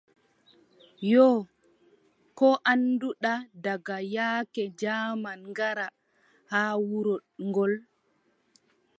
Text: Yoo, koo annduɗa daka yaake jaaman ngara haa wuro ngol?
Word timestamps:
Yoo, 1.09 1.37
koo 2.37 2.55
annduɗa 2.71 3.33
daka 3.63 3.95
yaake 4.13 4.63
jaaman 4.81 5.39
ngara 5.51 5.87
haa 6.51 6.73
wuro 6.87 7.15
ngol? 7.47 7.73